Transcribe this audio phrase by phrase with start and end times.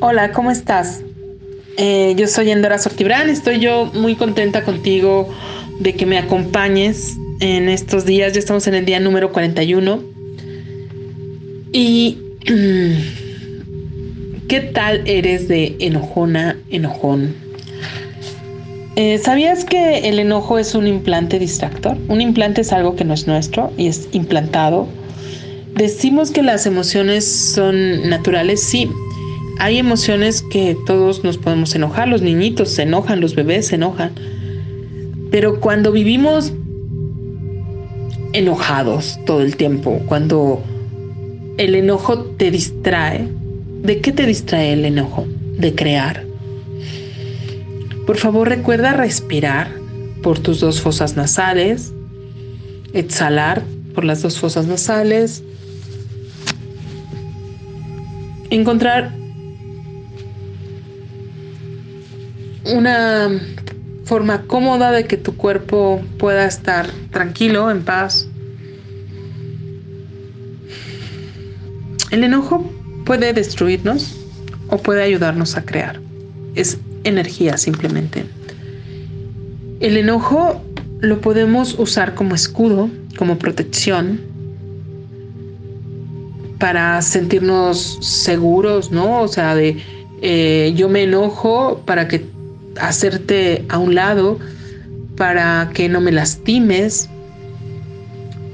[0.00, 1.00] Hola, ¿cómo estás?
[1.76, 5.28] Eh, yo soy Endora Sortibrán, estoy yo muy contenta contigo
[5.80, 10.00] de que me acompañes en estos días, ya estamos en el día número 41.
[11.72, 12.16] ¿Y
[14.48, 17.34] qué tal eres de enojona, enojón?
[18.94, 21.96] Eh, ¿Sabías que el enojo es un implante distractor?
[22.06, 24.86] Un implante es algo que no es nuestro y es implantado.
[25.74, 28.88] Decimos que las emociones son naturales, sí,
[29.58, 34.12] hay emociones que todos nos podemos enojar, los niñitos se enojan, los bebés se enojan,
[35.30, 36.52] pero cuando vivimos
[38.32, 40.62] enojados todo el tiempo, cuando
[41.56, 43.28] el enojo te distrae,
[43.82, 45.26] ¿de qué te distrae el enojo?
[45.58, 46.24] De crear.
[48.06, 49.70] Por favor recuerda respirar
[50.22, 51.92] por tus dos fosas nasales,
[52.92, 53.64] exhalar
[53.94, 55.42] por las dos fosas nasales,
[58.50, 59.12] encontrar
[62.68, 63.30] una
[64.04, 68.28] forma cómoda de que tu cuerpo pueda estar tranquilo, en paz.
[72.10, 72.70] El enojo
[73.04, 74.16] puede destruirnos
[74.68, 76.00] o puede ayudarnos a crear.
[76.54, 78.24] Es energía simplemente.
[79.80, 80.62] El enojo
[81.00, 84.20] lo podemos usar como escudo, como protección,
[86.58, 89.22] para sentirnos seguros, ¿no?
[89.22, 89.76] O sea, de
[90.22, 92.24] eh, yo me enojo para que
[92.80, 94.38] hacerte a un lado
[95.16, 97.08] para que no me lastimes.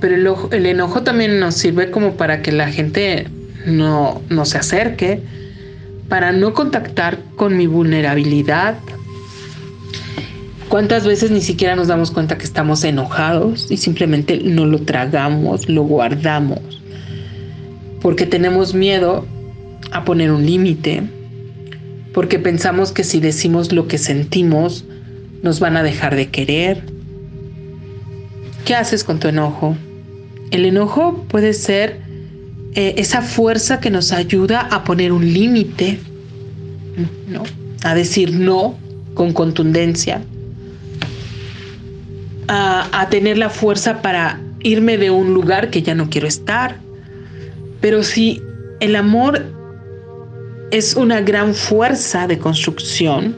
[0.01, 3.29] Pero el, enojo también nos sirve como para que la gente
[3.67, 5.23] no, no se acerque,
[6.09, 8.77] para no contactar con mi vulnerabilidad.
[10.69, 15.69] ¿Cuántas veces ni siquiera nos damos cuenta que estamos enojados y simplemente no lo tragamos,
[15.69, 16.59] lo guardamos?
[18.03, 19.25] Porque tenemos miedo
[19.93, 21.05] a poner un límite,
[22.15, 24.85] porque pensamos que si decimos lo que sentimos,
[25.43, 26.81] nos van a dejar de querer.
[28.65, 29.77] ¿Qué haces con tu enojo?
[30.53, 32.01] El enojo puede ser
[32.77, 35.99] eh, esa fuerza que nos ayuda a poner un límite,
[37.29, 37.43] ¿no?
[37.83, 38.79] a decir no
[39.15, 40.23] con contundencia,
[42.47, 46.77] a, a tener la fuerza para irme de un lugar que ya no quiero estar.
[47.81, 48.41] Pero si
[48.81, 49.54] el amor
[50.75, 53.37] es una gran fuerza de construcción.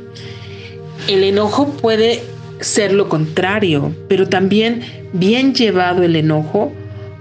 [1.06, 2.22] El enojo puede
[2.60, 4.80] ser lo contrario, pero también
[5.12, 6.72] bien llevado el enojo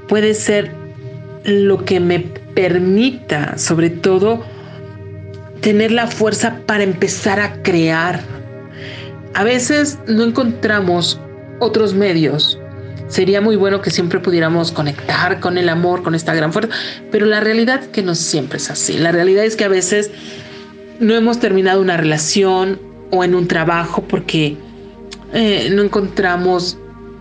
[0.07, 0.71] puede ser
[1.43, 2.19] lo que me
[2.55, 4.41] permita, sobre todo,
[5.59, 8.21] tener la fuerza para empezar a crear.
[9.33, 11.19] A veces no encontramos
[11.59, 12.57] otros medios
[13.07, 16.73] Sería muy bueno que siempre pudiéramos conectar con el amor, con esta gran fuerza,
[17.11, 18.97] pero la realidad es que no siempre es así.
[18.97, 20.11] La realidad es que a veces
[20.99, 22.79] no hemos terminado una relación
[23.11, 24.57] o en un trabajo porque
[25.33, 26.77] eh, no encontramos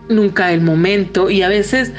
[0.09, 1.91] nunca el momento y a veces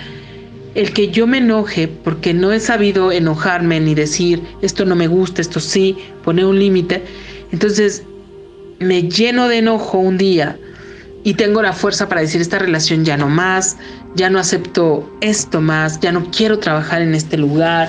[0.75, 5.09] el que yo me enoje porque no he sabido enojarme ni decir esto no me
[5.09, 7.03] gusta, esto sí, poner un límite,
[7.51, 8.03] entonces
[8.79, 10.59] me lleno de enojo un día
[11.27, 13.77] y tengo la fuerza para decir esta relación ya no más,
[14.15, 17.89] ya no acepto esto más, ya no quiero trabajar en este lugar,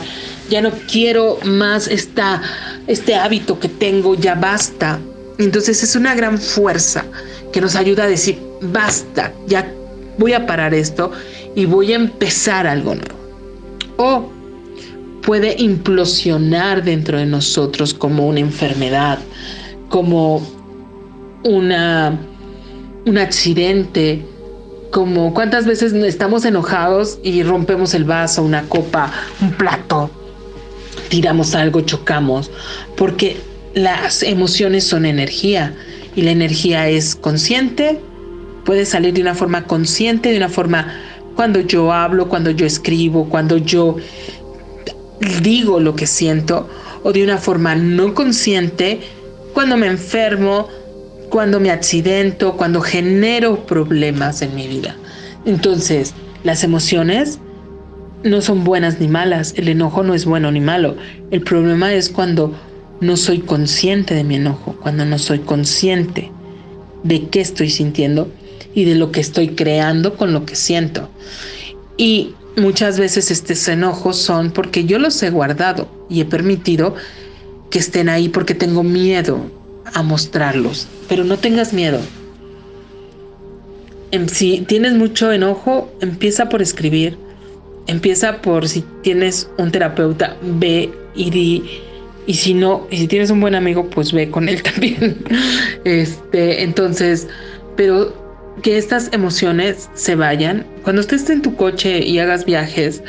[0.49, 2.41] ya no quiero más esta,
[2.87, 4.99] este hábito que tengo, ya basta.
[5.37, 7.05] Entonces es una gran fuerza
[7.53, 9.71] que nos ayuda a decir, basta, ya
[10.17, 11.11] voy a parar esto
[11.55, 13.19] y voy a empezar algo nuevo.
[13.97, 14.31] O
[15.21, 19.19] puede implosionar dentro de nosotros como una enfermedad,
[19.89, 20.41] como
[21.43, 22.17] una
[23.07, 24.21] un accidente,
[24.91, 30.09] como cuántas veces estamos enojados y rompemos el vaso, una copa, un plato,
[31.09, 32.51] tiramos algo, chocamos,
[32.95, 33.37] porque
[33.73, 35.75] las emociones son energía
[36.15, 37.99] y la energía es consciente,
[38.65, 40.99] puede salir de una forma consciente, de una forma
[41.35, 43.97] cuando yo hablo, cuando yo escribo, cuando yo
[45.41, 46.67] digo lo que siento,
[47.03, 49.01] o de una forma no consciente,
[49.53, 50.67] cuando me enfermo,
[51.29, 54.95] cuando me accidento, cuando genero problemas en mi vida.
[55.45, 56.13] Entonces,
[56.43, 57.39] las emociones
[58.23, 60.95] no son buenas ni malas, el enojo no es bueno ni malo.
[61.31, 62.53] El problema es cuando
[62.99, 66.31] no soy consciente de mi enojo, cuando no soy consciente
[67.03, 68.31] de qué estoy sintiendo
[68.73, 71.09] y de lo que estoy creando con lo que siento.
[71.95, 76.95] Y muchas veces estos enojos son porque yo los he guardado y he permitido
[77.69, 79.39] que estén ahí porque tengo miedo
[79.93, 81.99] a mostrarlos, pero no tengas miedo.
[84.27, 87.17] Si tienes mucho enojo, empieza por escribir.
[87.87, 91.63] Empieza por si tienes un terapeuta, ve y di
[92.25, 95.17] Y si no, y si tienes un buen amigo, pues ve con él también.
[95.83, 97.27] Este, entonces,
[97.75, 98.13] pero
[98.61, 100.65] que estas emociones se vayan.
[100.83, 103.03] Cuando estés en tu coche y hagas viajes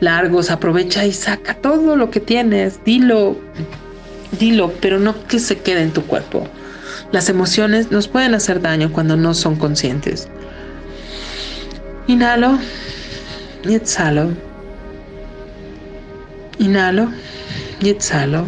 [0.00, 3.36] largos, aprovecha y saca todo lo que tienes, dilo,
[4.32, 6.46] dilo, pero no que se quede en tu cuerpo.
[7.12, 10.28] Las emociones nos pueden hacer daño cuando no son conscientes.
[12.06, 12.58] Inhalo
[13.64, 14.30] y exhalo.
[16.58, 17.10] Inhalo
[17.80, 18.46] y exhalo.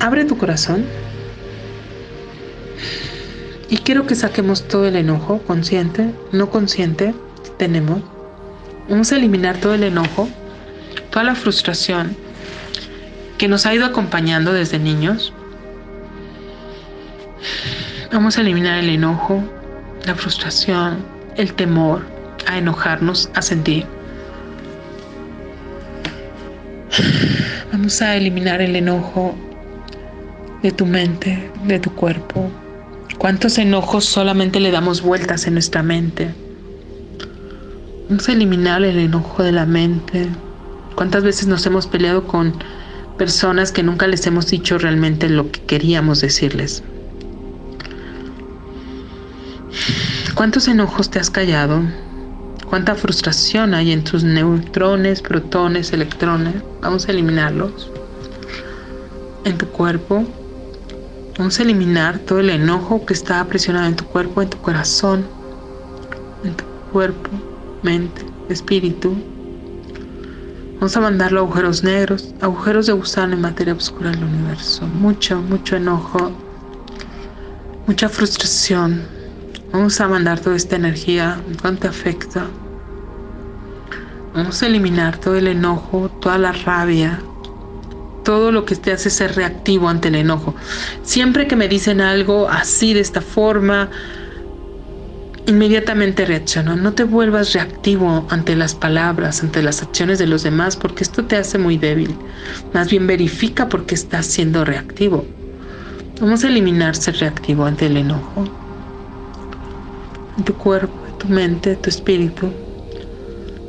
[0.00, 0.84] Abre tu corazón.
[3.70, 7.14] Y quiero que saquemos todo el enojo, consciente, no consciente,
[7.56, 8.02] tenemos.
[8.88, 10.28] Vamos a eliminar todo el enojo,
[11.10, 12.23] toda la frustración
[13.38, 15.32] que nos ha ido acompañando desde niños.
[18.12, 19.42] Vamos a eliminar el enojo,
[20.06, 20.98] la frustración,
[21.36, 22.02] el temor
[22.46, 23.86] a enojarnos, a sentir.
[27.72, 29.34] Vamos a eliminar el enojo
[30.62, 32.50] de tu mente, de tu cuerpo.
[33.18, 36.32] ¿Cuántos enojos solamente le damos vueltas en nuestra mente?
[38.08, 40.28] Vamos a eliminar el enojo de la mente.
[40.94, 42.54] ¿Cuántas veces nos hemos peleado con
[43.18, 46.82] personas que nunca les hemos dicho realmente lo que queríamos decirles?
[50.34, 51.82] ¿Cuántos enojos te has callado?
[52.68, 56.54] ¿Cuánta frustración hay en tus neutrones, protones, electrones?
[56.80, 57.90] Vamos a eliminarlos.
[59.44, 60.24] En tu cuerpo.
[61.38, 65.24] Vamos a eliminar todo el enojo que está presionado en tu cuerpo, en tu corazón,
[66.44, 67.30] en tu cuerpo,
[67.82, 69.16] mente, espíritu.
[70.74, 74.86] Vamos a mandarlo agujeros negros, agujeros de gusano en materia oscura del universo.
[74.86, 76.30] Mucho, mucho enojo,
[77.86, 79.02] mucha frustración,
[79.74, 82.46] Vamos a mandar toda esta energía, cuánto afecta.
[84.32, 87.18] Vamos a eliminar todo el enojo, toda la rabia,
[88.22, 90.54] todo lo que te hace ser reactivo ante el enojo.
[91.02, 93.90] Siempre que me dicen algo así, de esta forma,
[95.46, 96.76] inmediatamente reacciono.
[96.76, 101.24] No te vuelvas reactivo ante las palabras, ante las acciones de los demás, porque esto
[101.24, 102.14] te hace muy débil.
[102.72, 105.24] Más bien verifica por qué estás siendo reactivo.
[106.20, 108.44] Vamos a eliminar ser reactivo ante el enojo
[110.42, 112.50] tu cuerpo, tu mente, tu espíritu.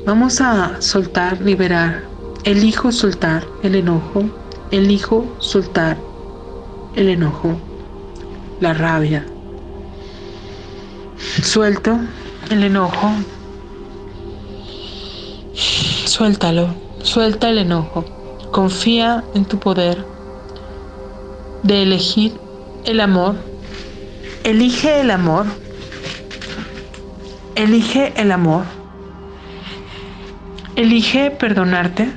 [0.06, 2.02] Vamos a soltar, liberar.
[2.44, 4.24] Elijo soltar el enojo.
[4.72, 5.98] Elijo soltar
[6.96, 7.60] el enojo,
[8.60, 9.26] la rabia.
[11.44, 12.00] Suelto
[12.50, 13.12] el enojo.
[15.54, 16.76] Suéltalo.
[17.04, 18.06] Suelta el enojo.
[18.52, 20.06] Confía en tu poder
[21.64, 22.34] de elegir
[22.86, 23.36] el amor.
[24.44, 25.46] Elige el amor
[27.56, 28.66] Elige el amor.
[30.76, 32.12] Elige perdonarte.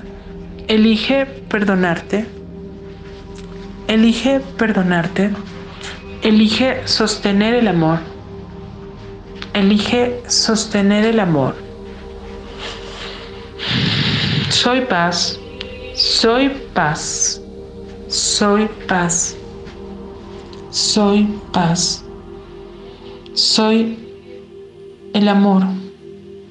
[0.67, 2.27] Elige perdonarte.
[3.87, 5.31] Elige perdonarte.
[6.23, 8.01] Elige sostener el amor.
[9.59, 11.57] Elige sostener el amor.
[14.51, 15.37] Soy paz.
[15.97, 17.41] Soy paz.
[18.07, 19.37] Soy paz.
[20.71, 22.05] Soy paz.
[23.35, 23.99] Soy
[25.13, 25.65] el amor.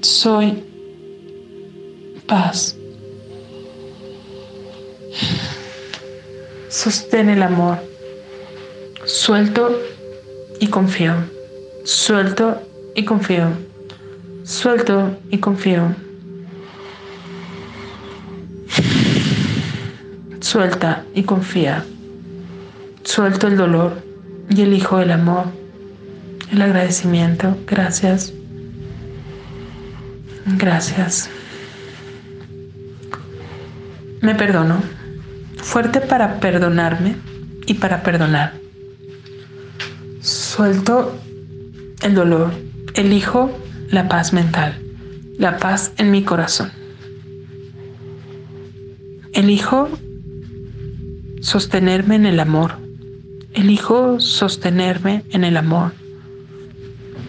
[0.01, 0.61] Soy
[2.27, 2.75] paz.
[6.67, 7.77] Sostén el amor.
[9.05, 9.79] Suelto
[10.59, 11.13] y confío.
[11.85, 13.49] Suelto y confío.
[14.43, 15.95] Suelto y confío.
[20.39, 21.85] Suelta y confía.
[23.03, 24.01] Suelto el dolor
[24.49, 25.45] y elijo el amor,
[26.51, 27.55] el agradecimiento.
[27.67, 28.33] Gracias.
[30.57, 31.29] Gracias.
[34.21, 34.81] Me perdono.
[35.57, 37.15] Fuerte para perdonarme
[37.67, 38.53] y para perdonar.
[40.19, 41.15] Suelto
[42.01, 42.66] el dolor.
[42.97, 43.55] Elijo
[43.91, 44.75] la paz mental,
[45.37, 46.71] la paz en mi corazón.
[49.33, 49.87] Elijo
[51.41, 52.79] sostenerme en el amor.
[53.53, 55.93] Elijo sostenerme en el amor.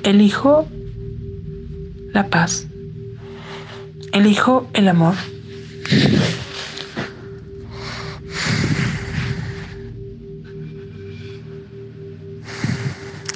[0.05, 0.67] Elijo
[2.15, 2.67] la paz.
[4.13, 5.17] Elijo el amor.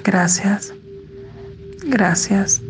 [0.02, 0.72] Gracias.
[1.92, 2.62] Gracias.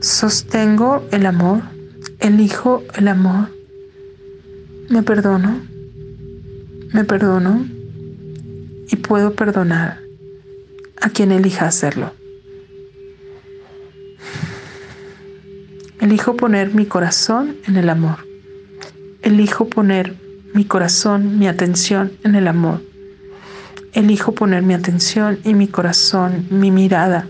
[0.00, 1.60] Sostengo el amor.
[2.18, 3.50] Elijo el amor.
[4.88, 5.60] Me perdono.
[6.94, 7.66] Me perdono.
[8.88, 10.00] Y puedo perdonar
[11.02, 12.14] a quien elija hacerlo.
[16.00, 18.16] Elijo poner mi corazón en el amor.
[19.20, 20.14] elijo poner
[20.54, 22.80] mi corazón, mi atención en el amor.
[23.92, 27.28] Elijo poner mi atención y mi corazón, mi mirada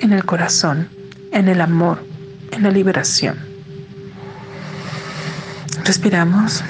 [0.00, 0.88] en el corazón,
[1.32, 1.98] en el amor,
[2.52, 3.36] en la liberación.
[5.84, 6.62] Respiramos,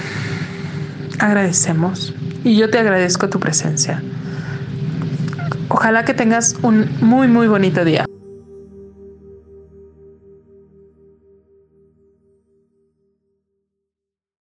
[1.18, 4.02] agradecemos y yo te agradezco tu presencia.
[5.68, 8.06] Ojalá que tengas un muy, muy bonito día.